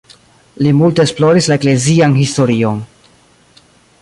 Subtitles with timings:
[0.67, 2.85] Li multe esploris la eklezian historion.